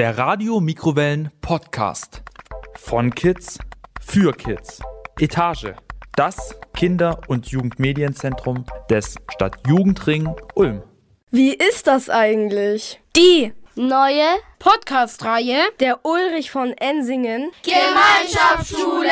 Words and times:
Der 0.00 0.16
Radio 0.16 0.60
Mikrowellen 0.60 1.30
Podcast. 1.42 2.22
Von 2.74 3.14
Kids 3.14 3.58
für 4.00 4.32
Kids. 4.32 4.80
Etage. 5.18 5.74
Das 6.16 6.58
Kinder- 6.72 7.20
und 7.28 7.48
Jugendmedienzentrum 7.48 8.64
des 8.88 9.16
Stadtjugendring 9.30 10.34
Ulm. 10.54 10.82
Wie 11.30 11.52
ist 11.52 11.86
das 11.86 12.08
eigentlich? 12.08 13.02
Die 13.14 13.52
neue 13.74 14.24
Podcast-Reihe 14.58 15.58
Der 15.80 16.02
Ulrich 16.06 16.50
von 16.50 16.72
Ensingen 16.72 17.50
Gemeinschaftsschule. 17.62 19.10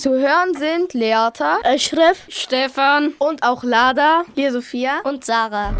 Zu 0.00 0.12
hören 0.12 0.54
sind 0.54 0.94
Leata, 0.94 1.58
Eschref, 1.62 2.24
Stefan 2.28 3.12
und 3.18 3.42
auch 3.42 3.62
Lada, 3.62 4.24
Lia 4.34 4.50
Sophia 4.50 5.00
und 5.04 5.26
Sarah. 5.26 5.74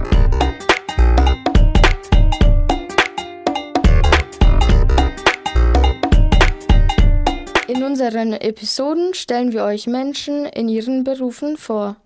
In 7.66 7.83
unseren 7.83 8.34
Episoden 8.34 9.14
stellen 9.14 9.55
wir 9.55 9.64
euch 9.64 9.87
Menschen 9.87 10.45
in 10.45 10.69
ihren 10.69 11.02
Berufen 11.02 11.56
vor. 11.56 11.97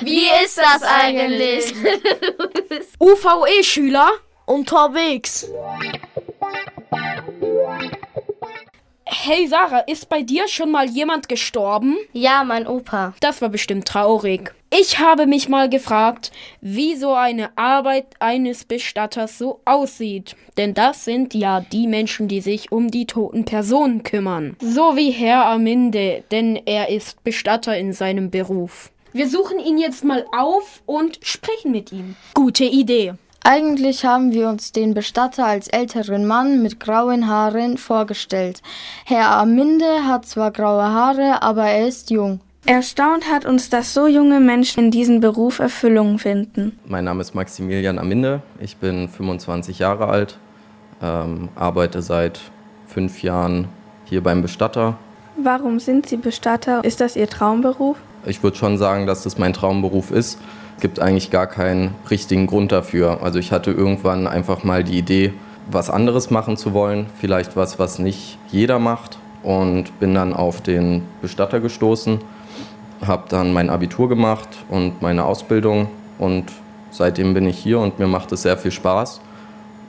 Wie 0.00 0.24
ist 0.42 0.56
das 0.56 0.82
eigentlich? 0.84 1.74
UVE-Schüler 2.98 4.08
unterwegs. 4.46 5.50
Hey 9.22 9.46
Sarah, 9.46 9.80
ist 9.80 10.08
bei 10.08 10.22
dir 10.22 10.48
schon 10.48 10.70
mal 10.70 10.88
jemand 10.88 11.28
gestorben? 11.28 11.98
Ja, 12.14 12.42
mein 12.42 12.66
Opa. 12.66 13.12
Das 13.20 13.42
war 13.42 13.50
bestimmt 13.50 13.86
traurig. 13.86 14.54
Ich 14.70 14.98
habe 14.98 15.26
mich 15.26 15.46
mal 15.46 15.68
gefragt, 15.68 16.32
wie 16.62 16.96
so 16.96 17.12
eine 17.12 17.50
Arbeit 17.58 18.06
eines 18.18 18.64
Bestatters 18.64 19.36
so 19.36 19.60
aussieht. 19.66 20.36
Denn 20.56 20.72
das 20.72 21.04
sind 21.04 21.34
ja 21.34 21.60
die 21.60 21.86
Menschen, 21.86 22.28
die 22.28 22.40
sich 22.40 22.72
um 22.72 22.90
die 22.90 23.04
toten 23.04 23.44
Personen 23.44 24.04
kümmern. 24.04 24.56
So 24.58 24.96
wie 24.96 25.10
Herr 25.10 25.44
Aminde, 25.44 26.24
denn 26.30 26.56
er 26.56 26.88
ist 26.88 27.22
Bestatter 27.22 27.76
in 27.76 27.92
seinem 27.92 28.30
Beruf. 28.30 28.90
Wir 29.12 29.28
suchen 29.28 29.58
ihn 29.58 29.76
jetzt 29.76 30.02
mal 30.02 30.24
auf 30.34 30.82
und 30.86 31.18
sprechen 31.20 31.72
mit 31.72 31.92
ihm. 31.92 32.16
Gute 32.32 32.64
Idee. 32.64 33.12
Eigentlich 33.42 34.04
haben 34.04 34.32
wir 34.32 34.48
uns 34.48 34.72
den 34.72 34.92
Bestatter 34.92 35.46
als 35.46 35.68
älteren 35.68 36.26
Mann 36.26 36.62
mit 36.62 36.78
grauen 36.78 37.26
Haaren 37.26 37.78
vorgestellt. 37.78 38.60
Herr 39.06 39.30
Aminde 39.30 40.04
hat 40.06 40.26
zwar 40.26 40.50
graue 40.50 40.82
Haare, 40.82 41.42
aber 41.42 41.64
er 41.64 41.88
ist 41.88 42.10
jung. 42.10 42.40
Erstaunt 42.66 43.30
hat 43.30 43.46
uns, 43.46 43.70
dass 43.70 43.94
so 43.94 44.06
junge 44.06 44.40
Menschen 44.40 44.84
in 44.84 44.90
diesem 44.90 45.20
Beruf 45.20 45.58
Erfüllung 45.58 46.18
finden. 46.18 46.78
Mein 46.86 47.04
Name 47.04 47.22
ist 47.22 47.34
Maximilian 47.34 47.98
Aminde, 47.98 48.42
ich 48.60 48.76
bin 48.76 49.08
25 49.08 49.78
Jahre 49.78 50.08
alt, 50.08 50.38
ähm, 51.02 51.48
arbeite 51.54 52.02
seit 52.02 52.40
fünf 52.86 53.22
Jahren 53.22 53.68
hier 54.04 54.22
beim 54.22 54.42
Bestatter. 54.42 54.98
Warum 55.36 55.80
sind 55.80 56.06
Sie 56.06 56.18
Bestatter? 56.18 56.84
Ist 56.84 57.00
das 57.00 57.16
Ihr 57.16 57.28
Traumberuf? 57.28 57.96
Ich 58.26 58.42
würde 58.42 58.56
schon 58.56 58.78
sagen, 58.78 59.06
dass 59.06 59.22
das 59.22 59.38
mein 59.38 59.52
Traumberuf 59.52 60.10
ist. 60.10 60.38
Es 60.76 60.82
gibt 60.82 61.00
eigentlich 61.00 61.30
gar 61.30 61.46
keinen 61.46 61.94
richtigen 62.10 62.46
Grund 62.46 62.72
dafür. 62.72 63.22
Also 63.22 63.38
ich 63.38 63.52
hatte 63.52 63.70
irgendwann 63.70 64.26
einfach 64.26 64.64
mal 64.64 64.84
die 64.84 64.98
Idee, 64.98 65.32
was 65.70 65.90
anderes 65.90 66.30
machen 66.30 66.56
zu 66.56 66.72
wollen, 66.72 67.06
vielleicht 67.20 67.56
was, 67.56 67.78
was 67.78 67.98
nicht 67.98 68.38
jeder 68.50 68.78
macht 68.78 69.18
und 69.42 69.98
bin 70.00 70.14
dann 70.14 70.32
auf 70.32 70.60
den 70.60 71.02
Bestatter 71.22 71.60
gestoßen, 71.60 72.18
habe 73.06 73.24
dann 73.28 73.52
mein 73.52 73.70
Abitur 73.70 74.08
gemacht 74.08 74.48
und 74.68 75.00
meine 75.00 75.24
Ausbildung 75.24 75.88
und 76.18 76.46
seitdem 76.90 77.34
bin 77.34 77.46
ich 77.46 77.58
hier 77.58 77.78
und 77.78 77.98
mir 77.98 78.06
macht 78.06 78.32
es 78.32 78.42
sehr 78.42 78.56
viel 78.56 78.70
Spaß 78.70 79.20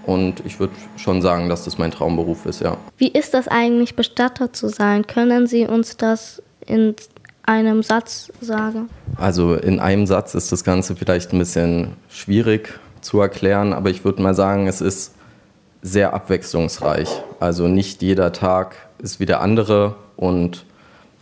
und 0.05 0.43
ich 0.45 0.59
würde 0.59 0.73
schon 0.97 1.21
sagen, 1.21 1.49
dass 1.49 1.65
das 1.65 1.77
mein 1.77 1.91
Traumberuf 1.91 2.45
ist, 2.45 2.61
ja. 2.61 2.77
Wie 2.97 3.09
ist 3.09 3.33
das 3.33 3.47
eigentlich, 3.47 3.95
Bestatter 3.95 4.53
zu 4.53 4.69
sein? 4.69 5.07
Können 5.07 5.47
Sie 5.47 5.65
uns 5.65 5.97
das 5.97 6.41
in 6.65 6.95
einem 7.43 7.83
Satz 7.83 8.31
sagen? 8.41 8.89
Also 9.17 9.55
in 9.55 9.79
einem 9.79 10.05
Satz 10.07 10.35
ist 10.35 10.51
das 10.51 10.63
Ganze 10.63 10.95
vielleicht 10.95 11.33
ein 11.33 11.39
bisschen 11.39 11.93
schwierig 12.09 12.79
zu 13.01 13.19
erklären, 13.19 13.73
aber 13.73 13.89
ich 13.89 14.05
würde 14.05 14.21
mal 14.21 14.33
sagen, 14.33 14.67
es 14.67 14.81
ist 14.81 15.13
sehr 15.81 16.13
abwechslungsreich. 16.13 17.09
Also 17.39 17.67
nicht 17.67 18.01
jeder 18.01 18.31
Tag 18.33 18.75
ist 18.99 19.19
wie 19.19 19.25
der 19.25 19.41
andere 19.41 19.95
und 20.15 20.65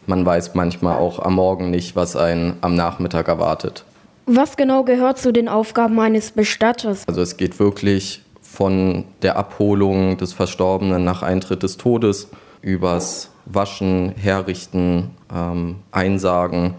man 0.06 0.26
weiß 0.26 0.56
manchmal 0.56 0.98
auch 0.98 1.20
am 1.20 1.36
Morgen 1.36 1.70
nicht, 1.70 1.96
was 1.96 2.16
einen 2.16 2.58
am 2.62 2.76
Nachmittag 2.76 3.28
erwartet. 3.28 3.86
Was 4.26 4.58
genau 4.58 4.84
gehört 4.84 5.18
zu 5.18 5.32
den 5.32 5.48
Aufgaben 5.48 6.00
eines 6.00 6.32
Bestatters? 6.32 7.04
Also 7.08 7.22
es 7.22 7.38
geht 7.38 7.60
wirklich 7.60 8.24
von 8.42 9.06
der 9.22 9.38
Abholung 9.38 10.18
des 10.18 10.34
Verstorbenen 10.34 11.04
nach 11.04 11.22
Eintritt 11.24 11.64
des 11.64 11.78
Todes 11.78 12.28
übers 12.62 13.30
Waschen, 13.50 14.14
Herrichten, 14.16 15.12
ähm, 15.34 15.78
Einsagen, 15.92 16.76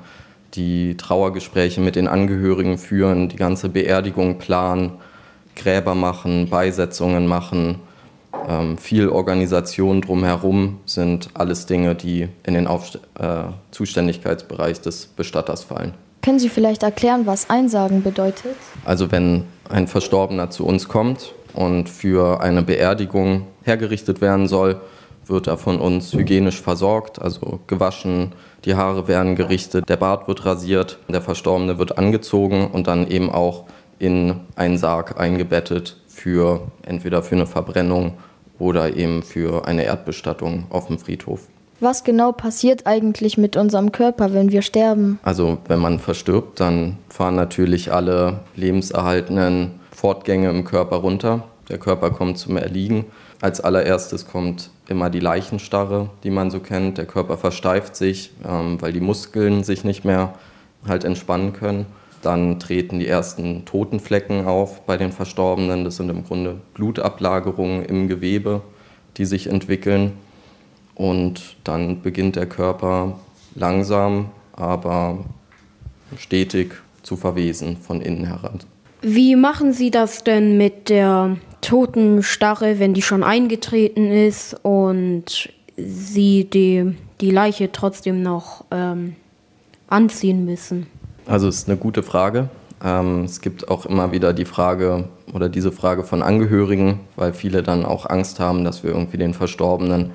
die 0.55 0.97
Trauergespräche 0.97 1.81
mit 1.81 1.97
den 1.97 2.09
Angehörigen 2.09 2.79
führen, 2.79 3.29
die 3.29 3.37
ganze 3.37 3.69
Beerdigung 3.69 4.39
planen, 4.39 4.93
Gräber 5.55 5.95
machen, 5.95 6.49
Beisetzungen 6.49 7.27
machen, 7.27 7.81
ähm, 8.49 8.79
viel 8.79 9.09
Organisation 9.09 10.01
drumherum 10.01 10.81
sind 10.87 11.31
alles 11.35 11.67
Dinge, 11.67 11.95
die 11.95 12.29
in 12.45 12.55
den 12.55 12.67
Aufst 12.67 12.97
äh, 13.19 13.45
Zuständigkeitsbereich 13.71 14.81
des 14.81 15.07
Bestatters 15.07 15.65
fallen. 15.65 15.95
Können 16.23 16.39
Sie 16.39 16.49
vielleicht 16.49 16.83
erklären, 16.83 17.27
was 17.27 17.49
Einsagen 17.49 18.03
bedeutet? 18.03 18.57
Also 18.85 19.11
wenn 19.11 19.45
ein 19.69 19.87
Verstorbener 19.87 20.51
zu 20.51 20.67
uns 20.67 20.89
kommt 20.89 21.35
und 21.55 21.89
für 21.89 22.41
eine 22.41 22.63
Beerdigung 22.63 23.47
hergerichtet 23.63 24.21
werden 24.21 24.47
soll, 24.47 24.81
wird 25.31 25.47
er 25.47 25.57
von 25.57 25.81
uns 25.81 26.13
hygienisch 26.13 26.61
versorgt, 26.61 27.21
also 27.21 27.61
gewaschen, 27.67 28.33
die 28.65 28.75
Haare 28.75 29.09
werden 29.09 29.37
gerichtet, 29.37 29.89
der 29.89 29.97
Bart 29.97 30.29
wird 30.29 30.45
rasiert, 30.45 30.99
der 31.09 31.23
Verstorbene 31.23 31.79
wird 31.79 31.97
angezogen 31.97 32.69
und 32.71 32.87
dann 32.87 33.07
eben 33.09 33.31
auch 33.31 33.65
in 33.99 34.41
einen 34.57 34.79
Sarg 34.79 35.19
eingebettet 35.19 35.97
für 36.09 36.63
entweder 36.83 37.23
für 37.23 37.37
eine 37.37 37.47
Verbrennung 37.47 38.15
oder 38.59 38.97
eben 38.97 39.23
für 39.23 39.67
eine 39.67 39.85
Erdbestattung 39.85 40.67
auf 40.71 40.89
dem 40.89 40.99
Friedhof. 40.99 41.49
Was 41.81 42.05
genau 42.05 42.33
passiert 42.33 42.87
eigentlich 42.87 43.39
mit 43.39 43.57
unserem 43.57 43.91
Körper, 43.91 44.35
wenn 44.35 44.53
wir 44.53 44.61
sterben? 44.61 45.19
Also 45.23 45.57
wenn 45.67 45.79
man 45.79 45.99
verstirbt, 45.99 46.61
dann 46.61 46.99
fahren 47.09 47.37
natürlich 47.37 47.91
alle 47.91 48.41
lebenserhaltenden 48.55 49.81
Fortgänge 49.91 50.51
im 50.51 50.65
Körper 50.65 50.97
runter. 50.97 51.45
Der 51.71 51.79
Körper 51.79 52.11
kommt 52.11 52.37
zum 52.37 52.57
Erliegen. 52.57 53.07
Als 53.41 53.61
allererstes 53.61 54.27
kommt 54.27 54.71
immer 54.89 55.09
die 55.09 55.21
Leichenstarre, 55.21 56.11
die 56.25 56.31
man 56.31 56.51
so 56.51 56.61
kennt. 56.61 56.99
Der 56.99 57.07
Körper 57.07 57.39
versteift 57.39 57.97
sich, 57.97 58.33
ähm, 58.47 58.83
weil 58.83 58.93
die 58.93 59.01
Muskeln 59.01 59.63
sich 59.63 59.85
nicht 59.85 60.05
mehr 60.05 60.35
halt 60.87 61.05
entspannen 61.05 61.53
können. 61.53 61.87
Dann 62.23 62.59
treten 62.59 62.99
die 62.99 63.07
ersten 63.07 63.65
Totenflecken 63.65 64.47
auf 64.47 64.83
bei 64.83 64.97
den 64.97 65.13
Verstorbenen. 65.13 65.85
Das 65.85 65.97
sind 65.97 66.11
im 66.11 66.25
Grunde 66.25 66.61
Blutablagerungen 66.75 67.85
im 67.85 68.09
Gewebe, 68.09 68.63
die 69.17 69.25
sich 69.25 69.47
entwickeln. 69.47 70.13
Und 70.95 71.57
dann 71.65 72.03
beginnt 72.03 72.37
der 72.37 72.47
Körper 72.47 73.19
langsam, 73.55 74.31
aber 74.53 75.25
stetig 76.19 76.73
zu 77.03 77.17
verwesen 77.17 77.77
von 77.77 78.03
innen 78.03 78.27
heran. 78.27 78.61
Wie 79.03 79.35
machen 79.35 79.73
Sie 79.73 79.91
das 79.91 80.25
denn 80.25 80.59
mit 80.59 80.91
der 80.91 81.37
Totenstarre, 81.61 82.79
wenn 82.79 82.95
die 82.95 83.03
schon 83.03 83.23
eingetreten 83.23 84.11
ist 84.11 84.57
und 84.63 85.51
Sie 85.77 86.45
die, 86.45 86.97
die 87.21 87.31
Leiche 87.31 87.73
trotzdem 87.73 88.23
noch 88.23 88.65
ähm, 88.71 89.17
anziehen 89.89 90.45
müssen? 90.45 90.87
Also 91.27 91.49
es 91.49 91.59
ist 91.59 91.69
eine 91.69 91.79
gute 91.79 92.03
Frage. 92.03 92.49
Ähm, 92.83 93.25
es 93.25 93.41
gibt 93.41 93.69
auch 93.69 93.87
immer 93.87 94.13
wieder 94.13 94.33
die 94.33 94.45
Frage 94.45 95.09
oder 95.33 95.49
diese 95.49 95.73
Frage 95.73 96.03
von 96.03 96.23
Angehörigen, 96.23 97.01
weil 97.17 97.33
viele 97.33 97.63
dann 97.63 97.85
auch 97.85 98.09
Angst 98.09 98.41
haben, 98.41 98.65
dass 98.65 98.83
wir 98.83 98.91
irgendwie 98.91 99.19
den 99.19 99.35
Verstorbenen 99.35 100.13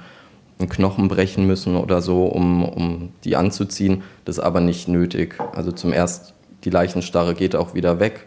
einen 0.57 0.69
Knochen 0.69 1.07
brechen 1.07 1.48
müssen 1.48 1.75
oder 1.75 2.01
so, 2.01 2.25
um, 2.25 2.63
um 2.63 3.09
die 3.24 3.36
anzuziehen. 3.36 4.03
Das 4.24 4.38
ist 4.38 4.44
aber 4.44 4.62
nicht 4.62 4.88
nötig. 4.88 5.36
Also 5.53 5.71
zum 5.71 5.91
ersten, 5.91 6.33
die 6.63 6.69
Leichenstarre 6.69 7.36
geht 7.36 7.56
auch 7.56 7.74
wieder 7.74 8.00
weg 8.00 8.25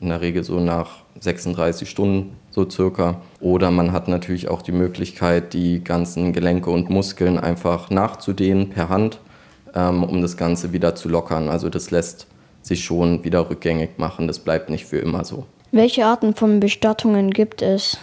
in 0.00 0.08
der 0.08 0.20
Regel 0.20 0.44
so 0.44 0.60
nach 0.60 0.98
36 1.20 1.88
Stunden 1.88 2.36
so 2.50 2.68
circa. 2.68 3.20
Oder 3.40 3.70
man 3.70 3.92
hat 3.92 4.08
natürlich 4.08 4.48
auch 4.48 4.62
die 4.62 4.72
Möglichkeit, 4.72 5.52
die 5.52 5.82
ganzen 5.82 6.32
Gelenke 6.32 6.70
und 6.70 6.90
Muskeln 6.90 7.38
einfach 7.38 7.90
nachzudehnen 7.90 8.70
per 8.70 8.88
Hand, 8.88 9.20
ähm, 9.74 10.04
um 10.04 10.22
das 10.22 10.36
Ganze 10.36 10.72
wieder 10.72 10.94
zu 10.94 11.08
lockern. 11.08 11.48
Also 11.48 11.68
das 11.68 11.90
lässt 11.90 12.26
sich 12.62 12.84
schon 12.84 13.24
wieder 13.24 13.48
rückgängig 13.48 13.98
machen. 13.98 14.26
Das 14.26 14.38
bleibt 14.38 14.70
nicht 14.70 14.86
für 14.86 14.98
immer 14.98 15.24
so. 15.24 15.46
Welche 15.72 16.06
Arten 16.06 16.34
von 16.34 16.60
Bestattungen 16.60 17.30
gibt 17.30 17.62
es? 17.62 17.98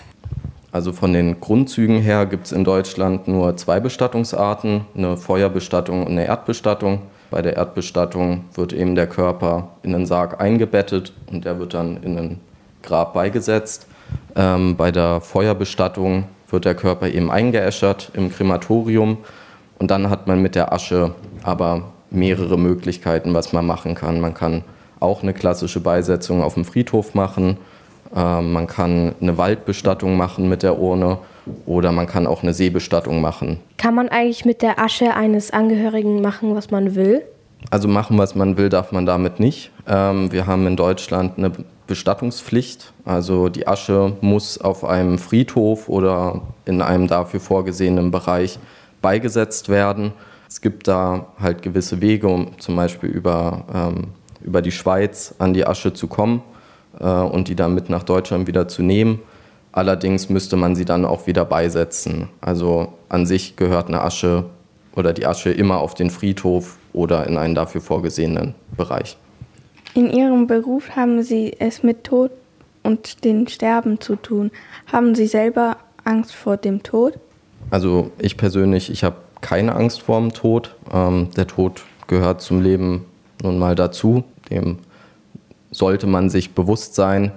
Also 0.71 0.91
von 0.91 1.13
den 1.13 1.39
Grundzügen 1.39 1.99
her 1.99 2.25
gibt 2.25 2.47
es 2.47 2.51
in 2.51 2.63
Deutschland 2.63 3.27
nur 3.27 3.55
zwei 3.57 3.79
Bestattungsarten, 3.79 4.85
eine 4.97 5.17
Feuerbestattung 5.17 6.01
und 6.01 6.13
eine 6.13 6.25
Erdbestattung. 6.25 7.03
Bei 7.33 7.41
der 7.41 7.55
Erdbestattung 7.55 8.45
wird 8.53 8.73
eben 8.73 8.93
der 8.93 9.07
Körper 9.07 9.69
in 9.81 9.95
einen 9.95 10.05
Sarg 10.05 10.39
eingebettet 10.39 11.13
und 11.31 11.45
der 11.45 11.57
wird 11.57 11.73
dann 11.73 11.97
in 12.03 12.15
ein 12.15 12.39
Grab 12.83 13.15
beigesetzt. 13.15 13.87
Ähm, 14.35 14.77
bei 14.77 14.91
der 14.91 15.19
Feuerbestattung 15.19 16.25
wird 16.51 16.65
der 16.65 16.75
Körper 16.75 17.07
eben 17.07 17.31
eingeäschert 17.31 18.11
im 18.13 18.31
Krematorium 18.31 19.17
und 19.79 19.89
dann 19.89 20.11
hat 20.11 20.27
man 20.27 20.43
mit 20.43 20.53
der 20.53 20.73
Asche 20.73 21.15
aber 21.41 21.85
mehrere 22.11 22.59
Möglichkeiten, 22.59 23.33
was 23.33 23.51
man 23.51 23.65
machen 23.65 23.95
kann. 23.95 24.21
Man 24.21 24.35
kann 24.35 24.63
auch 24.99 25.23
eine 25.23 25.33
klassische 25.33 25.79
Beisetzung 25.79 26.43
auf 26.43 26.53
dem 26.53 26.65
Friedhof 26.65 27.15
machen, 27.15 27.57
man 28.13 28.67
kann 28.67 29.15
eine 29.21 29.37
Waldbestattung 29.37 30.15
machen 30.17 30.47
mit 30.47 30.61
der 30.61 30.77
Urne 30.77 31.17
oder 31.65 31.91
man 31.91 32.07
kann 32.07 32.27
auch 32.27 32.43
eine 32.43 32.53
Seebestattung 32.53 33.21
machen. 33.21 33.59
Kann 33.77 33.95
man 33.95 34.09
eigentlich 34.09 34.45
mit 34.45 34.61
der 34.61 34.79
Asche 34.79 35.13
eines 35.13 35.51
Angehörigen 35.51 36.21
machen, 36.21 36.55
was 36.55 36.71
man 36.71 36.95
will? 36.95 37.23
Also 37.69 37.87
machen, 37.87 38.17
was 38.17 38.35
man 38.35 38.57
will, 38.57 38.69
darf 38.69 38.91
man 38.91 39.05
damit 39.05 39.39
nicht. 39.39 39.71
Ähm, 39.87 40.31
wir 40.31 40.47
haben 40.47 40.67
in 40.67 40.75
Deutschland 40.75 41.37
eine 41.37 41.51
Bestattungspflicht. 41.87 42.93
Also 43.05 43.49
die 43.49 43.67
Asche 43.67 44.13
muss 44.21 44.59
auf 44.59 44.85
einem 44.85 45.17
Friedhof 45.17 45.89
oder 45.89 46.41
in 46.65 46.81
einem 46.81 47.07
dafür 47.07 47.39
vorgesehenen 47.39 48.11
Bereich 48.11 48.59
beigesetzt 49.01 49.69
werden. 49.69 50.13
Es 50.47 50.61
gibt 50.61 50.87
da 50.87 51.27
halt 51.39 51.61
gewisse 51.61 51.99
Wege, 51.99 52.27
um 52.27 52.59
zum 52.59 52.75
Beispiel 52.75 53.09
über, 53.09 53.63
ähm, 53.73 54.09
über 54.41 54.61
die 54.61 54.71
Schweiz 54.71 55.33
an 55.39 55.53
die 55.53 55.65
Asche 55.65 55.93
zu 55.93 56.07
kommen 56.07 56.41
und 56.99 57.47
die 57.47 57.55
dann 57.55 57.73
mit 57.73 57.89
nach 57.89 58.03
Deutschland 58.03 58.47
wieder 58.47 58.67
zu 58.67 58.83
nehmen. 58.83 59.19
Allerdings 59.71 60.29
müsste 60.29 60.55
man 60.55 60.75
sie 60.75 60.85
dann 60.85 61.03
auch 61.03 61.25
wieder 61.25 61.45
beisetzen. 61.45 62.29
Also 62.41 62.93
an 63.09 63.25
sich 63.25 63.55
gehört 63.55 63.87
eine 63.87 64.01
Asche 64.01 64.45
oder 64.95 65.13
die 65.13 65.25
Asche 65.25 65.49
immer 65.49 65.79
auf 65.79 65.95
den 65.95 66.11
Friedhof 66.11 66.77
oder 66.93 67.25
in 67.25 67.37
einen 67.37 67.55
dafür 67.55 67.81
vorgesehenen 67.81 68.53
Bereich. 68.77 69.17
In 69.95 70.11
Ihrem 70.11 70.47
Beruf 70.47 70.95
haben 70.95 71.23
Sie 71.23 71.55
es 71.59 71.83
mit 71.83 72.03
Tod 72.03 72.31
und 72.83 73.23
dem 73.23 73.47
Sterben 73.47 73.99
zu 73.99 74.15
tun. 74.15 74.51
Haben 74.91 75.15
Sie 75.15 75.27
selber 75.27 75.77
Angst 76.03 76.35
vor 76.35 76.57
dem 76.57 76.83
Tod? 76.83 77.13
Also 77.69 78.11
ich 78.19 78.37
persönlich, 78.37 78.91
ich 78.91 79.03
habe 79.03 79.15
keine 79.41 79.75
Angst 79.75 80.01
vor 80.01 80.19
dem 80.19 80.33
Tod. 80.33 80.75
Ähm, 80.91 81.29
der 81.35 81.47
Tod 81.47 81.83
gehört 82.07 82.41
zum 82.41 82.61
Leben 82.61 83.05
nun 83.41 83.57
mal 83.57 83.75
dazu. 83.75 84.23
Dem 84.49 84.77
sollte 85.73 86.07
man 86.07 86.29
sich 86.29 86.53
bewusst 86.53 86.95
sein. 86.95 87.31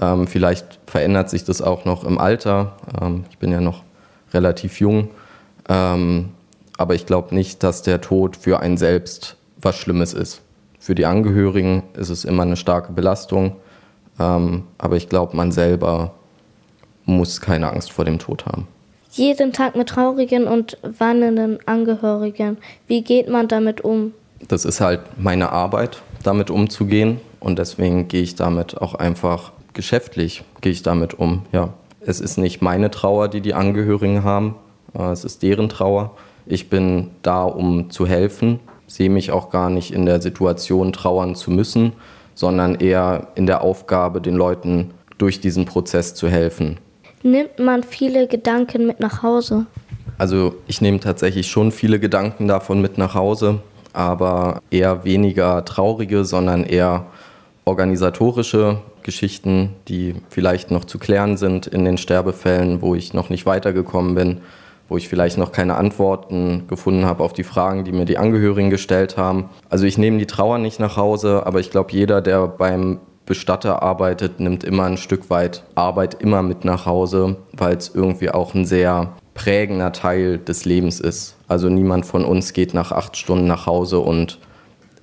Ähm, 0.00 0.26
vielleicht 0.28 0.78
verändert 0.86 1.30
sich 1.30 1.44
das 1.44 1.60
auch 1.60 1.84
noch 1.84 2.04
im 2.04 2.18
Alter. 2.18 2.76
Ähm, 3.00 3.24
ich 3.30 3.38
bin 3.38 3.50
ja 3.50 3.60
noch 3.60 3.82
relativ 4.32 4.78
jung. 4.80 5.10
Ähm, 5.68 6.30
aber 6.76 6.94
ich 6.94 7.06
glaube 7.06 7.34
nicht, 7.34 7.62
dass 7.62 7.82
der 7.82 8.00
Tod 8.00 8.36
für 8.36 8.60
einen 8.60 8.76
selbst 8.76 9.36
was 9.60 9.76
Schlimmes 9.76 10.14
ist. 10.14 10.40
Für 10.78 10.94
die 10.94 11.06
Angehörigen 11.06 11.82
ist 11.94 12.08
es 12.08 12.24
immer 12.24 12.44
eine 12.44 12.56
starke 12.56 12.92
Belastung, 12.92 13.56
ähm, 14.20 14.64
aber 14.78 14.96
ich 14.96 15.08
glaube, 15.08 15.36
man 15.36 15.50
selber 15.50 16.14
muss 17.04 17.40
keine 17.40 17.70
Angst 17.70 17.90
vor 17.90 18.04
dem 18.04 18.18
Tod 18.18 18.46
haben. 18.46 18.68
Jeden 19.10 19.52
Tag 19.52 19.74
mit 19.74 19.88
traurigen 19.88 20.46
und 20.46 20.78
warnenden 20.82 21.58
Angehörigen. 21.66 22.58
Wie 22.86 23.02
geht 23.02 23.28
man 23.28 23.48
damit 23.48 23.80
um? 23.80 24.12
Das 24.46 24.64
ist 24.64 24.80
halt 24.80 25.00
meine 25.18 25.50
Arbeit, 25.50 26.02
damit 26.22 26.50
umzugehen 26.50 27.20
und 27.40 27.58
deswegen 27.58 28.08
gehe 28.08 28.22
ich 28.22 28.34
damit 28.34 28.80
auch 28.80 28.94
einfach 28.94 29.52
geschäftlich 29.74 30.44
gehe 30.60 30.72
ich 30.72 30.82
damit 30.82 31.14
um. 31.14 31.42
Ja, 31.52 31.74
es 32.00 32.20
ist 32.20 32.36
nicht 32.36 32.62
meine 32.62 32.90
Trauer, 32.90 33.28
die 33.28 33.40
die 33.40 33.54
Angehörigen 33.54 34.24
haben, 34.24 34.56
äh, 34.96 35.10
es 35.10 35.24
ist 35.24 35.42
deren 35.42 35.68
Trauer. 35.68 36.16
Ich 36.46 36.70
bin 36.70 37.10
da, 37.22 37.44
um 37.44 37.90
zu 37.90 38.06
helfen 38.06 38.60
sehe 38.88 39.10
mich 39.10 39.30
auch 39.30 39.50
gar 39.50 39.70
nicht 39.70 39.92
in 39.92 40.06
der 40.06 40.20
Situation, 40.20 40.92
trauern 40.92 41.36
zu 41.36 41.52
müssen, 41.52 41.92
sondern 42.34 42.74
eher 42.76 43.28
in 43.36 43.46
der 43.46 43.62
Aufgabe, 43.62 44.20
den 44.20 44.34
Leuten 44.34 44.90
durch 45.18 45.40
diesen 45.40 45.66
Prozess 45.66 46.14
zu 46.14 46.28
helfen. 46.28 46.78
Nimmt 47.22 47.58
man 47.58 47.82
viele 47.82 48.26
Gedanken 48.26 48.86
mit 48.86 49.00
nach 49.00 49.22
Hause? 49.22 49.66
Also 50.16 50.54
ich 50.66 50.80
nehme 50.80 50.98
tatsächlich 51.00 51.48
schon 51.48 51.70
viele 51.70 52.00
Gedanken 52.00 52.48
davon 52.48 52.80
mit 52.80 52.98
nach 52.98 53.14
Hause, 53.14 53.60
aber 53.92 54.60
eher 54.70 55.04
weniger 55.04 55.64
traurige, 55.64 56.24
sondern 56.24 56.64
eher 56.64 57.06
organisatorische 57.64 58.78
Geschichten, 59.02 59.74
die 59.88 60.14
vielleicht 60.28 60.70
noch 60.70 60.84
zu 60.84 60.98
klären 60.98 61.36
sind 61.36 61.66
in 61.66 61.84
den 61.84 61.98
Sterbefällen, 61.98 62.82
wo 62.82 62.94
ich 62.94 63.14
noch 63.14 63.30
nicht 63.30 63.46
weitergekommen 63.46 64.14
bin 64.14 64.40
wo 64.88 64.96
ich 64.96 65.08
vielleicht 65.08 65.38
noch 65.38 65.52
keine 65.52 65.76
Antworten 65.76 66.64
gefunden 66.66 67.04
habe 67.04 67.22
auf 67.22 67.32
die 67.32 67.44
Fragen, 67.44 67.84
die 67.84 67.92
mir 67.92 68.06
die 68.06 68.18
Angehörigen 68.18 68.70
gestellt 68.70 69.16
haben. 69.16 69.50
Also 69.68 69.84
ich 69.84 69.98
nehme 69.98 70.18
die 70.18 70.26
Trauer 70.26 70.58
nicht 70.58 70.80
nach 70.80 70.96
Hause, 70.96 71.46
aber 71.46 71.60
ich 71.60 71.70
glaube, 71.70 71.92
jeder, 71.92 72.20
der 72.22 72.46
beim 72.48 72.98
Bestatter 73.26 73.82
arbeitet, 73.82 74.40
nimmt 74.40 74.64
immer 74.64 74.84
ein 74.84 74.96
Stück 74.96 75.28
weit 75.28 75.62
Arbeit 75.74 76.14
immer 76.14 76.42
mit 76.42 76.64
nach 76.64 76.86
Hause, 76.86 77.36
weil 77.52 77.76
es 77.76 77.94
irgendwie 77.94 78.30
auch 78.30 78.54
ein 78.54 78.64
sehr 78.64 79.12
prägender 79.38 79.92
Teil 79.92 80.38
des 80.38 80.64
Lebens 80.64 80.98
ist. 80.98 81.36
Also 81.46 81.68
niemand 81.68 82.04
von 82.06 82.24
uns 82.24 82.52
geht 82.52 82.74
nach 82.74 82.90
acht 82.90 83.16
Stunden 83.16 83.46
nach 83.46 83.66
Hause 83.66 84.00
und 84.00 84.38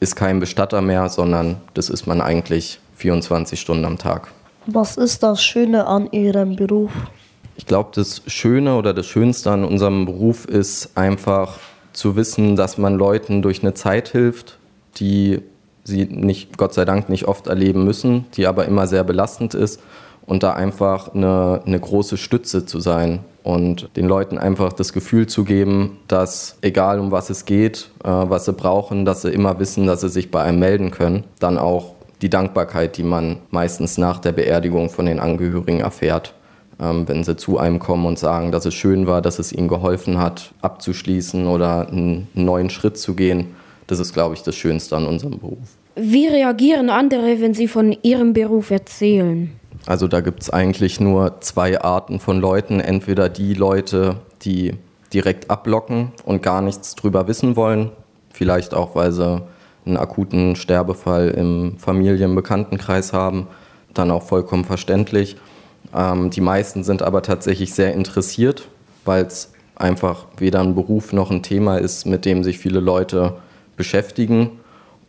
ist 0.01 0.17
kein 0.17 0.41
Bestatter 0.41 0.81
mehr, 0.81 1.07
sondern 1.07 1.55
das 1.73 1.89
ist 1.89 2.05
man 2.05 2.19
eigentlich 2.19 2.79
24 2.97 3.59
Stunden 3.59 3.85
am 3.85 3.97
Tag. 3.97 4.27
Was 4.65 4.97
ist 4.97 5.23
das 5.23 5.41
Schöne 5.41 5.87
an 5.87 6.11
Ihrem 6.11 6.57
Beruf? 6.57 6.91
Ich 7.55 7.65
glaube, 7.65 7.91
das 7.93 8.23
Schöne 8.27 8.75
oder 8.75 8.93
das 8.93 9.05
Schönste 9.05 9.51
an 9.51 9.63
unserem 9.63 10.05
Beruf 10.05 10.43
ist 10.43 10.97
einfach 10.97 11.57
zu 11.93 12.17
wissen, 12.17 12.57
dass 12.57 12.77
man 12.77 12.95
Leuten 12.95 13.41
durch 13.41 13.61
eine 13.61 13.73
Zeit 13.73 14.09
hilft, 14.09 14.57
die 14.97 15.39
sie 15.85 16.03
nicht, 16.05 16.57
Gott 16.57 16.73
sei 16.73 16.83
Dank, 16.83 17.07
nicht 17.07 17.25
oft 17.25 17.47
erleben 17.47 17.85
müssen, 17.85 18.25
die 18.35 18.47
aber 18.47 18.65
immer 18.65 18.85
sehr 18.85 19.05
belastend 19.05 19.53
ist 19.53 19.79
und 20.25 20.43
da 20.43 20.53
einfach 20.53 21.13
eine, 21.13 21.61
eine 21.65 21.79
große 21.79 22.17
Stütze 22.17 22.65
zu 22.65 22.79
sein 22.79 23.19
und 23.43 23.89
den 23.95 24.07
Leuten 24.07 24.37
einfach 24.37 24.73
das 24.73 24.93
Gefühl 24.93 25.27
zu 25.27 25.43
geben, 25.43 25.99
dass 26.07 26.57
egal 26.61 26.99
um 26.99 27.11
was 27.11 27.29
es 27.29 27.45
geht, 27.45 27.89
äh, 28.03 28.09
was 28.09 28.45
sie 28.45 28.53
brauchen, 28.53 29.05
dass 29.05 29.21
sie 29.21 29.31
immer 29.31 29.59
wissen, 29.59 29.85
dass 29.85 30.01
sie 30.01 30.09
sich 30.09 30.31
bei 30.31 30.41
einem 30.41 30.59
melden 30.59 30.91
können. 30.91 31.23
Dann 31.39 31.57
auch 31.57 31.93
die 32.21 32.29
Dankbarkeit, 32.29 32.97
die 32.97 33.03
man 33.03 33.37
meistens 33.51 33.97
nach 33.97 34.19
der 34.19 34.31
Beerdigung 34.31 34.89
von 34.89 35.05
den 35.05 35.19
Angehörigen 35.19 35.81
erfährt 35.81 36.33
ähm, 36.79 37.07
wenn 37.07 37.23
sie 37.23 37.35
zu 37.35 37.57
einem 37.57 37.79
kommen 37.79 38.05
und 38.05 38.19
sagen, 38.19 38.51
dass 38.51 38.65
es 38.65 38.73
schön 38.73 39.07
war, 39.07 39.21
dass 39.21 39.39
es 39.39 39.53
ihnen 39.53 39.67
geholfen 39.67 40.19
hat, 40.19 40.51
abzuschließen 40.61 41.47
oder 41.47 41.87
einen 41.87 42.27
neuen 42.33 42.69
Schritt 42.69 42.97
zu 42.97 43.15
gehen. 43.15 43.55
Das 43.87 43.99
ist, 43.99 44.13
glaube 44.13 44.35
ich, 44.35 44.43
das 44.43 44.55
Schönste 44.55 44.97
an 44.97 45.05
unserem 45.05 45.39
Beruf. 45.39 45.77
Wie 45.95 46.27
reagieren 46.27 46.89
andere, 46.89 47.39
wenn 47.39 47.53
sie 47.53 47.67
von 47.67 47.95
ihrem 48.01 48.33
Beruf 48.33 48.71
erzählen? 48.71 49.51
Also 49.85 50.07
da 50.07 50.21
gibt 50.21 50.41
es 50.41 50.49
eigentlich 50.49 50.99
nur 50.99 51.41
zwei 51.41 51.81
Arten 51.81 52.19
von 52.19 52.39
Leuten. 52.39 52.79
Entweder 52.79 53.29
die 53.29 53.53
Leute, 53.53 54.17
die 54.41 54.73
direkt 55.13 55.49
ablocken 55.49 56.11
und 56.25 56.41
gar 56.41 56.61
nichts 56.61 56.95
drüber 56.95 57.27
wissen 57.27 57.55
wollen, 57.55 57.91
vielleicht 58.33 58.73
auch, 58.73 58.95
weil 58.95 59.11
sie 59.11 59.43
einen 59.85 59.97
akuten 59.97 60.55
Sterbefall 60.55 61.29
im 61.29 61.77
Familienbekanntenkreis 61.77 63.13
haben, 63.13 63.47
dann 63.93 64.11
auch 64.11 64.23
vollkommen 64.23 64.65
verständlich. 64.65 65.37
Ähm, 65.93 66.31
die 66.31 66.41
meisten 66.41 66.83
sind 66.83 67.03
aber 67.03 67.21
tatsächlich 67.21 67.73
sehr 67.73 67.93
interessiert, 67.93 68.67
weil 69.05 69.25
es 69.25 69.53
einfach 69.75 70.25
weder 70.37 70.61
ein 70.61 70.73
Beruf 70.73 71.13
noch 71.13 71.29
ein 71.29 71.43
Thema 71.43 71.77
ist, 71.77 72.05
mit 72.05 72.25
dem 72.25 72.43
sich 72.43 72.57
viele 72.57 72.79
Leute 72.79 73.35
beschäftigen. 73.77 74.59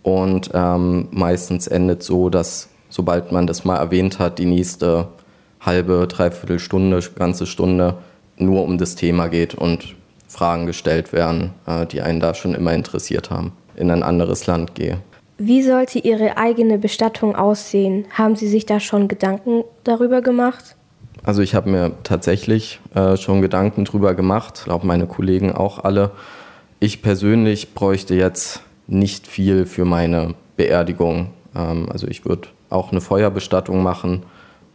Und 0.02 0.50
ähm, 0.54 1.08
meistens 1.10 1.66
endet 1.66 2.02
so, 2.02 2.28
dass 2.28 2.68
sobald 2.96 3.30
man 3.30 3.46
das 3.46 3.64
mal 3.64 3.76
erwähnt 3.76 4.18
hat, 4.18 4.38
die 4.38 4.46
nächste 4.46 5.08
halbe, 5.60 6.06
dreiviertel 6.08 6.58
Stunde, 6.58 7.00
ganze 7.14 7.46
Stunde 7.46 7.98
nur 8.38 8.64
um 8.64 8.78
das 8.78 8.94
Thema 8.94 9.28
geht 9.28 9.54
und 9.54 9.94
Fragen 10.26 10.66
gestellt 10.66 11.12
werden, 11.12 11.52
äh, 11.66 11.84
die 11.86 12.00
einen 12.00 12.20
da 12.20 12.32
schon 12.34 12.54
immer 12.54 12.72
interessiert 12.72 13.30
haben, 13.30 13.52
in 13.76 13.90
ein 13.90 14.02
anderes 14.02 14.46
Land 14.46 14.74
gehe. 14.74 14.98
Wie 15.38 15.62
sollte 15.62 15.98
Ihre 15.98 16.38
eigene 16.38 16.78
Bestattung 16.78 17.36
aussehen? 17.36 18.06
Haben 18.10 18.36
Sie 18.36 18.48
sich 18.48 18.64
da 18.64 18.80
schon 18.80 19.08
Gedanken 19.08 19.64
darüber 19.84 20.22
gemacht? 20.22 20.76
Also 21.22 21.42
ich 21.42 21.54
habe 21.54 21.68
mir 21.68 21.92
tatsächlich 22.02 22.80
äh, 22.94 23.18
schon 23.18 23.42
Gedanken 23.42 23.84
darüber 23.84 24.14
gemacht, 24.14 24.62
glaube 24.64 24.86
meine 24.86 25.06
Kollegen 25.06 25.52
auch 25.52 25.84
alle. 25.84 26.12
Ich 26.80 27.02
persönlich 27.02 27.74
bräuchte 27.74 28.14
jetzt 28.14 28.62
nicht 28.86 29.26
viel 29.26 29.66
für 29.66 29.84
meine 29.84 30.34
Beerdigung. 30.56 31.28
Ähm, 31.54 31.88
also 31.90 32.06
ich 32.06 32.24
würde 32.24 32.48
auch 32.70 32.92
eine 32.92 33.00
Feuerbestattung 33.00 33.82
machen, 33.82 34.24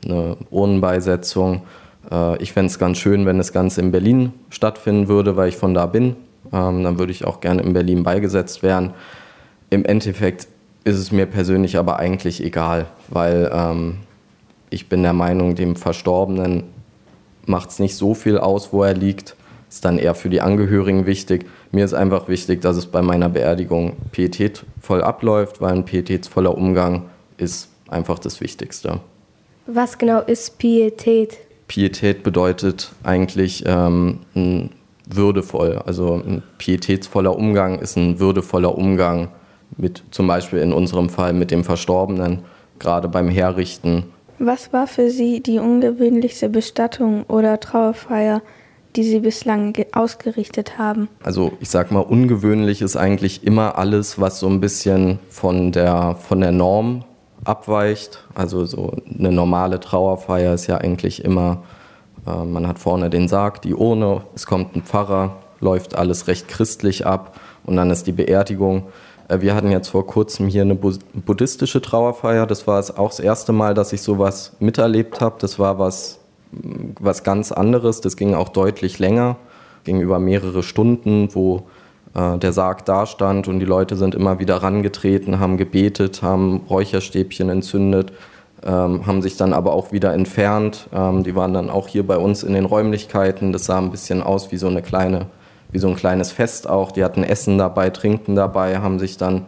eine 0.06 0.38
Urnenbeisetzung. 0.50 1.64
Äh, 2.10 2.42
ich 2.42 2.54
fände 2.54 2.68
es 2.68 2.80
ganz 2.80 2.98
schön, 2.98 3.26
wenn 3.26 3.38
das 3.38 3.54
Ganze 3.54 3.82
in 3.82 3.92
Berlin 3.92 4.34
stattfinden 4.50 5.08
würde, 5.08 5.36
weil 5.36 5.50
ich 5.50 5.58
von 5.58 5.74
da 5.74 5.86
bin. 5.86 6.16
Ähm, 6.54 6.84
dann 6.84 7.00
würde 7.00 7.12
ich 7.12 7.26
auch 7.26 7.40
gerne 7.40 7.62
in 7.62 7.74
Berlin 7.74 8.04
beigesetzt 8.04 8.64
werden. 8.64 8.92
Im 9.70 9.86
Endeffekt 9.86 10.48
ist 10.84 10.98
es 10.98 11.12
mir 11.12 11.26
persönlich 11.26 11.78
aber 11.78 11.98
eigentlich 11.98 12.44
egal, 12.44 12.88
weil 13.10 13.50
ähm, 13.54 13.98
ich 14.70 14.90
bin 14.90 15.04
der 15.04 15.14
Meinung, 15.14 15.56
dem 15.56 15.76
Verstorbenen 15.76 16.64
macht 17.46 17.70
es 17.70 17.80
nicht 17.80 17.96
so 17.96 18.14
viel 18.14 18.38
aus, 18.38 18.74
wo 18.74 18.84
er 18.84 18.94
liegt. 18.94 19.36
Ist 19.70 19.86
dann 19.86 19.98
eher 19.98 20.16
für 20.16 20.30
die 20.30 20.42
Angehörigen 20.42 21.06
wichtig, 21.06 21.46
Mir 21.72 21.86
ist 21.86 21.94
einfach 21.94 22.28
wichtig, 22.28 22.62
dass 22.62 22.76
es 22.76 22.88
bei 22.88 23.02
meiner 23.02 23.30
Beerdigung 23.30 23.94
pietätvoll 24.12 25.02
abläuft, 25.02 25.62
weil 25.62 25.72
ein 25.72 25.86
pietätsvoller 25.86 26.58
Umgang 26.58 27.04
ist 27.38 27.71
einfach 27.92 28.20
das 28.20 28.42
Wichtigste. 28.42 29.00
Was 29.68 29.98
genau 29.98 30.22
ist 30.22 30.58
Pietät? 30.58 31.38
Pietät 31.68 32.24
bedeutet 32.24 32.92
eigentlich 33.04 33.64
ähm, 33.66 34.20
ein 34.36 34.72
würdevoll. 35.16 35.82
Also 35.86 36.16
ein 36.16 36.44
pietätsvoller 36.58 37.36
Umgang 37.36 37.80
ist 37.80 37.98
ein 37.98 38.20
würdevoller 38.20 38.78
Umgang 38.78 39.30
mit 39.78 40.04
zum 40.12 40.28
Beispiel 40.28 40.60
in 40.60 40.74
unserem 40.74 41.10
Fall 41.10 41.34
mit 41.34 41.52
dem 41.52 41.64
Verstorbenen, 41.64 42.40
gerade 42.80 43.08
beim 43.08 43.30
Herrichten. 43.30 44.04
Was 44.40 44.74
war 44.74 44.88
für 44.88 45.10
Sie 45.10 45.42
die 45.42 45.60
ungewöhnlichste 45.60 46.50
Bestattung 46.50 47.24
oder 47.24 47.60
Trauerfeier, 47.60 48.42
die 48.96 49.04
Sie 49.04 49.20
bislang 49.20 49.76
ausgerichtet 49.94 50.78
haben? 50.78 51.08
Also 51.24 51.54
ich 51.60 51.70
sag 51.70 51.92
mal, 51.92 52.00
ungewöhnlich 52.00 52.82
ist 52.82 52.98
eigentlich 52.98 53.46
immer 53.46 53.78
alles, 53.78 54.20
was 54.20 54.40
so 54.40 54.48
ein 54.48 54.60
bisschen 54.60 55.20
von 55.30 55.72
der, 55.72 56.16
von 56.16 56.42
der 56.42 56.52
Norm 56.52 57.06
abweicht. 57.44 58.24
Also 58.34 58.66
so 58.66 58.94
eine 59.18 59.32
normale 59.32 59.80
Trauerfeier 59.80 60.54
ist 60.54 60.68
ja 60.68 60.78
eigentlich 60.78 61.24
immer, 61.24 61.64
äh, 62.28 62.44
man 62.44 62.68
hat 62.68 62.80
vorne 62.80 63.10
den 63.10 63.28
Sarg, 63.28 63.62
die 63.62 63.74
Urne, 63.74 64.22
es 64.36 64.46
kommt 64.46 64.76
ein 64.76 64.84
Pfarrer, 64.84 65.38
läuft 65.60 65.96
alles 65.96 66.28
recht 66.28 66.48
christlich 66.48 67.06
ab 67.06 67.40
und 67.66 67.76
dann 67.76 67.90
ist 67.90 68.08
die 68.08 68.12
Beerdigung. 68.12 68.88
Äh, 69.28 69.42
wir 69.42 69.56
hatten 69.56 69.72
jetzt 69.72 69.90
vor 69.90 70.06
kurzem 70.06 70.48
hier 70.48 70.64
eine 70.64 70.76
buddhistische 70.76 71.82
Trauerfeier. 71.82 72.46
Das 72.48 72.68
war 72.68 72.84
auch 72.98 73.10
das 73.10 73.20
erste 73.20 73.54
Mal, 73.54 73.74
dass 73.74 73.94
ich 73.94 74.02
sowas 74.02 74.54
miterlebt 74.60 75.22
habe. 75.22 75.36
Das 75.40 75.60
war 75.60 75.80
was, 75.80 76.20
was 76.52 77.24
ganz 77.24 77.52
anderes. 77.52 78.02
Das 78.02 78.18
ging 78.18 78.36
auch 78.36 78.50
deutlich 78.50 79.00
länger, 79.00 79.38
ging 79.84 80.02
über 80.02 80.20
mehrere 80.20 80.64
Stunden, 80.64 81.34
wo 81.34 81.64
der 82.14 82.52
Sarg 82.52 82.84
dastand 82.84 83.48
und 83.48 83.60
die 83.60 83.66
Leute 83.66 83.96
sind 83.96 84.16
immer 84.16 84.40
wieder 84.40 84.58
rangetreten, 84.58 85.40
haben 85.40 85.56
gebetet, 85.56 86.22
haben 86.22 86.62
Räucherstäbchen 86.70 87.50
entzündet, 87.50 88.12
ähm, 88.64 89.06
haben 89.08 89.22
sich 89.22 89.38
dann 89.38 89.54
aber 89.54 89.74
auch 89.74 89.92
wieder 89.92 90.14
entfernt. 90.14 90.88
Ähm, 90.94 91.24
die 91.24 91.36
waren 91.36 91.54
dann 91.54 91.70
auch 91.70 91.88
hier 91.88 92.06
bei 92.06 92.18
uns 92.18 92.44
in 92.44 92.54
den 92.54 92.66
Räumlichkeiten. 92.66 93.52
Das 93.52 93.66
sah 93.66 93.80
ein 93.80 93.92
bisschen 93.92 94.22
aus 94.22 94.52
wie 94.52 94.58
so 94.58 94.68
eine 94.68 94.82
kleine, 94.82 95.28
wie 95.72 95.80
so 95.80 95.88
ein 95.88 95.96
kleines 95.96 96.32
Fest 96.32 96.70
auch. 96.70 96.92
Die 96.92 97.04
hatten 97.04 97.24
Essen 97.24 97.58
dabei, 97.58 97.90
Trinken 97.90 98.36
dabei, 98.36 98.80
haben 98.80 99.00
sich 99.00 99.18
dann 99.18 99.46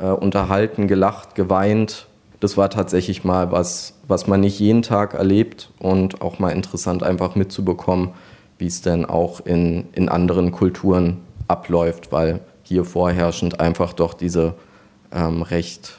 äh, 0.00 0.06
unterhalten, 0.06 0.88
gelacht, 0.88 1.34
geweint. 1.34 2.06
Das 2.40 2.56
war 2.56 2.70
tatsächlich 2.70 3.24
mal 3.24 3.52
was, 3.52 3.94
was 4.06 4.26
man 4.26 4.40
nicht 4.40 4.58
jeden 4.58 4.82
Tag 4.82 5.14
erlebt 5.14 5.70
und 5.78 6.20
auch 6.20 6.38
mal 6.38 6.50
interessant 6.50 7.02
einfach 7.02 7.34
mitzubekommen, 7.34 8.10
wie 8.58 8.66
es 8.66 8.80
denn 8.80 9.04
auch 9.04 9.40
in, 9.44 9.86
in 9.92 10.08
anderen 10.08 10.52
Kulturen 10.52 11.18
abläuft, 11.48 12.12
weil 12.12 12.40
hier 12.62 12.84
vorherrschend 12.84 13.60
einfach 13.60 13.92
doch 13.92 14.14
diese 14.14 14.54
ähm, 15.12 15.42
recht 15.42 15.98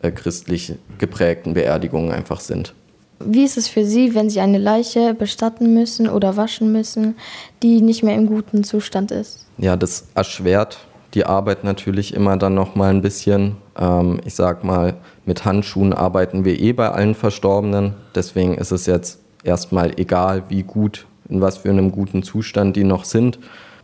äh, 0.00 0.10
christlich 0.10 0.74
geprägten 0.98 1.54
Beerdigungen 1.54 2.12
einfach 2.12 2.40
sind. 2.40 2.74
Wie 3.20 3.42
ist 3.42 3.58
es 3.58 3.66
für 3.66 3.84
Sie, 3.84 4.14
wenn 4.14 4.30
Sie 4.30 4.40
eine 4.40 4.58
Leiche 4.58 5.12
bestatten 5.12 5.74
müssen 5.74 6.08
oder 6.08 6.36
waschen 6.36 6.70
müssen, 6.70 7.16
die 7.64 7.80
nicht 7.80 8.04
mehr 8.04 8.14
im 8.14 8.26
guten 8.26 8.62
Zustand 8.62 9.10
ist? 9.10 9.46
Ja, 9.58 9.76
das 9.76 10.06
erschwert 10.14 10.78
die 11.14 11.24
Arbeit 11.24 11.64
natürlich 11.64 12.14
immer 12.14 12.36
dann 12.36 12.54
noch 12.54 12.76
mal 12.76 12.90
ein 12.90 13.02
bisschen. 13.02 13.56
Ähm, 13.76 14.20
ich 14.24 14.34
sag 14.34 14.62
mal, 14.62 14.94
mit 15.24 15.44
Handschuhen 15.44 15.92
arbeiten 15.92 16.44
wir 16.44 16.60
eh 16.60 16.72
bei 16.72 16.90
allen 16.90 17.16
Verstorbenen. 17.16 17.94
Deswegen 18.14 18.54
ist 18.54 18.70
es 18.70 18.86
jetzt 18.86 19.18
erstmal 19.42 19.98
egal, 19.98 20.44
wie 20.48 20.62
gut, 20.62 21.06
in 21.28 21.40
was 21.40 21.58
für 21.58 21.70
einem 21.70 21.90
guten 21.90 22.22
Zustand 22.22 22.76
die 22.76 22.84
noch 22.84 23.04
sind 23.04 23.38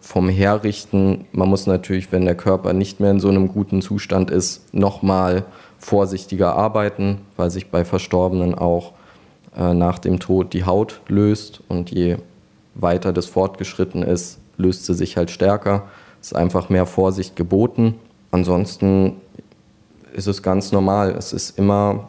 vom 0.04 0.28
Herrichten, 0.28 1.24
man 1.32 1.48
muss 1.48 1.66
natürlich, 1.66 2.12
wenn 2.12 2.26
der 2.26 2.34
Körper 2.34 2.74
nicht 2.74 3.00
mehr 3.00 3.10
in 3.10 3.20
so 3.20 3.30
einem 3.30 3.48
guten 3.48 3.80
Zustand 3.80 4.30
ist, 4.30 4.74
nochmal 4.74 5.46
vorsichtiger 5.78 6.54
arbeiten, 6.54 7.22
weil 7.38 7.50
sich 7.50 7.70
bei 7.70 7.86
Verstorbenen 7.86 8.54
auch 8.54 8.92
äh, 9.56 9.72
nach 9.72 9.98
dem 9.98 10.20
Tod 10.20 10.52
die 10.52 10.64
Haut 10.64 11.00
löst 11.08 11.62
und 11.68 11.90
je 11.90 12.18
weiter 12.74 13.14
das 13.14 13.26
fortgeschritten 13.26 14.02
ist, 14.02 14.38
löst 14.58 14.84
sie 14.84 14.92
sich 14.92 15.16
halt 15.16 15.30
stärker. 15.30 15.84
Es 16.20 16.28
ist 16.28 16.36
einfach 16.36 16.68
mehr 16.68 16.84
Vorsicht 16.84 17.34
geboten. 17.34 17.94
Ansonsten 18.30 19.14
ist 20.12 20.26
es 20.26 20.42
ganz 20.42 20.70
normal. 20.70 21.12
Es 21.12 21.32
ist 21.32 21.58
immer 21.58 22.08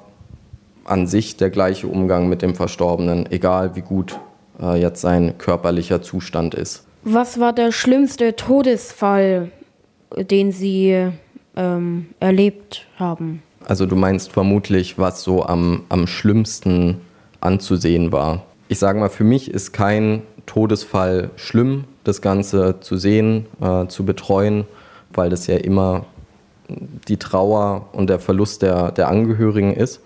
an 0.83 1.07
sich 1.07 1.37
der 1.37 1.49
gleiche 1.49 1.87
Umgang 1.87 2.27
mit 2.27 2.41
dem 2.41 2.55
Verstorbenen, 2.55 3.31
egal 3.31 3.77
wie 3.77 3.81
gut 3.81 4.19
äh, 4.61 4.79
jetzt 4.79 4.99
sein 4.99 5.37
körperlicher 5.37 6.01
Zustand 6.01 6.55
ist. 6.55 6.84
Was 7.07 7.39
war 7.39 7.53
der 7.53 7.71
schlimmste 7.71 8.35
Todesfall, 8.35 9.51
den 10.17 10.51
Sie 10.51 11.11
ähm, 11.55 12.07
erlebt 12.19 12.87
haben? 12.97 13.43
Also 13.63 13.85
du 13.85 13.95
meinst 13.95 14.31
vermutlich, 14.31 14.97
was 14.97 15.21
so 15.21 15.45
am, 15.45 15.83
am 15.89 16.07
schlimmsten 16.07 17.01
anzusehen 17.41 18.11
war. 18.11 18.43
Ich 18.69 18.79
sage 18.79 18.99
mal, 18.99 19.09
für 19.09 19.23
mich 19.23 19.51
ist 19.51 19.71
kein 19.71 20.23
Todesfall 20.47 21.29
schlimm, 21.35 21.83
das 22.03 22.23
Ganze 22.23 22.79
zu 22.79 22.97
sehen, 22.97 23.45
äh, 23.61 23.85
zu 23.85 24.03
betreuen, 24.03 24.65
weil 25.13 25.29
das 25.29 25.45
ja 25.45 25.57
immer 25.57 26.07
die 27.07 27.17
Trauer 27.17 27.87
und 27.91 28.09
der 28.09 28.17
Verlust 28.17 28.63
der, 28.63 28.91
der 28.91 29.09
Angehörigen 29.09 29.75
ist. 29.75 30.01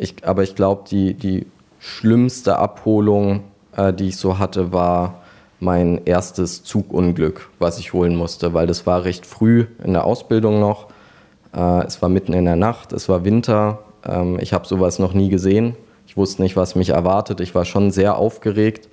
Ich, 0.00 0.26
aber 0.26 0.42
ich 0.42 0.56
glaube, 0.56 0.82
die, 0.90 1.14
die 1.14 1.46
schlimmste 1.78 2.58
Abholung, 2.58 3.44
äh, 3.76 3.92
die 3.92 4.08
ich 4.08 4.16
so 4.16 4.40
hatte, 4.40 4.72
war 4.72 5.19
mein 5.60 6.00
erstes 6.06 6.64
Zugunglück, 6.64 7.50
was 7.58 7.78
ich 7.78 7.92
holen 7.92 8.16
musste, 8.16 8.54
weil 8.54 8.66
das 8.66 8.86
war 8.86 9.04
recht 9.04 9.26
früh 9.26 9.66
in 9.84 9.92
der 9.92 10.04
Ausbildung 10.04 10.58
noch. 10.58 10.88
Äh, 11.54 11.84
es 11.84 12.00
war 12.02 12.08
mitten 12.08 12.32
in 12.32 12.46
der 12.46 12.56
Nacht, 12.56 12.92
es 12.92 13.08
war 13.08 13.24
Winter. 13.24 13.80
Ähm, 14.04 14.38
ich 14.40 14.52
habe 14.52 14.66
sowas 14.66 14.98
noch 14.98 15.12
nie 15.12 15.28
gesehen. 15.28 15.76
Ich 16.06 16.16
wusste 16.16 16.42
nicht, 16.42 16.56
was 16.56 16.74
mich 16.74 16.90
erwartet. 16.90 17.40
Ich 17.40 17.54
war 17.54 17.64
schon 17.64 17.90
sehr 17.90 18.16
aufgeregt. 18.16 18.88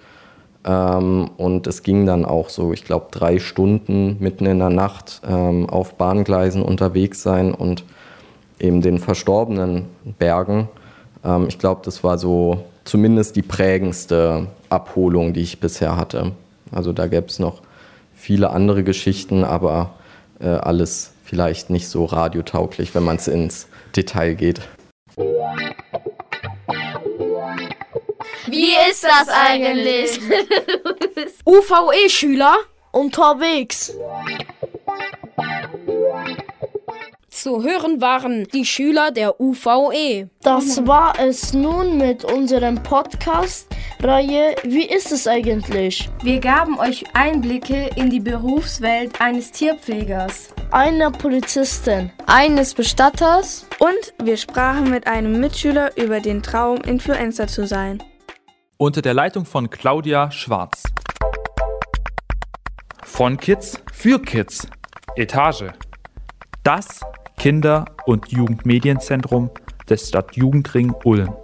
Ähm, 0.66 1.32
und 1.38 1.66
es 1.66 1.82
ging 1.84 2.06
dann 2.06 2.26
auch 2.26 2.50
so, 2.50 2.74
ich 2.74 2.84
glaube, 2.84 3.08
drei 3.12 3.40
Stunden 3.40 4.18
mitten 4.20 4.46
in 4.46 4.60
der 4.60 4.70
Nacht 4.70 5.22
ähm, 5.28 5.70
auf 5.70 5.96
Bahngleisen 5.96 6.62
unterwegs 6.62 7.24
sein 7.24 7.54
und 7.54 7.86
eben 8.60 8.82
den 8.82 9.00
Verstorbenen 9.00 9.86
bergen. 10.20 10.68
Ähm, 11.24 11.46
ich 11.48 11.58
glaube, 11.58 11.82
das 11.86 12.04
war 12.04 12.18
so 12.18 12.66
zumindest 12.84 13.38
die 13.38 13.42
prägendste 13.42 14.48
Abholung, 14.70 15.34
die 15.34 15.42
ich 15.42 15.60
bisher 15.60 15.96
hatte. 15.96 16.34
Also 16.72 16.94
da 16.94 17.08
gäbe 17.08 17.28
es 17.28 17.40
noch 17.40 17.62
viele 18.14 18.50
andere 18.50 18.84
Geschichten, 18.84 19.44
aber 19.44 19.96
äh, 20.40 20.48
alles 20.48 21.14
vielleicht 21.24 21.70
nicht 21.70 21.88
so 21.88 22.06
radiotauglich, 22.06 22.96
wenn 22.96 23.04
man 23.04 23.18
es 23.18 23.28
ins 23.28 23.68
Detail 23.96 24.36
geht. 24.36 24.62
Wie 28.48 28.72
ist 28.90 29.04
das 29.04 29.28
eigentlich? 29.30 30.20
UVE-Schüler 31.46 32.56
unterwegs. 32.92 33.94
Zu 37.30 37.64
hören 37.64 38.02
waren 38.02 38.46
die 38.46 38.66
Schüler 38.66 39.12
der 39.12 39.40
UVE. 39.40 40.30
Das 40.42 40.88
war 40.88 41.20
es 41.20 41.54
nun 41.54 41.98
mit 41.98 42.24
unserem 42.24 42.82
Podcast-Reihe 43.98 44.56
Wie 44.64 44.86
ist 44.86 45.12
es 45.12 45.28
eigentlich? 45.28 46.10
Wir 46.22 46.40
gaben 46.40 46.80
euch 46.80 47.04
Einblicke 47.14 47.90
in 47.96 48.10
die 48.10 48.20
Berufswelt 48.20 49.20
eines 49.22 49.52
Tierpflegers, 49.52 50.54
einer 50.72 51.12
Polizistin, 51.12 52.12
eines 52.26 52.74
Bestatters 52.74 53.66
und 53.80 54.14
wir 54.24 54.38
sprachen 54.38 54.90
mit 54.90 55.08
einem 55.08 55.40
Mitschüler 55.40 55.98
über 55.98 56.20
den 56.20 56.44
Traum, 56.44 56.78
Influencer 56.82 57.48
zu 57.48 57.66
sein. 57.66 58.04
Unter 58.78 59.02
der 59.02 59.14
Leitung 59.14 59.46
von 59.46 59.70
Claudia 59.70 60.32
Schwarz. 60.32 60.84
Von 63.04 63.38
Kids 63.38 63.82
für 63.92 64.22
Kids. 64.22 64.68
Etage. 65.16 65.66
Das 66.64 67.02
Kinder- 67.38 67.86
und 68.06 68.32
Jugendmedienzentrum 68.32 69.50
des 69.90 70.10
Stadtjugendring 70.10 70.94
Ulm. 71.04 71.36